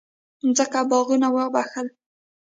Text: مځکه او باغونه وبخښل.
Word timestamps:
مځکه 0.47 0.77
او 0.81 0.85
باغونه 0.91 1.27
وبخښل. 1.35 1.87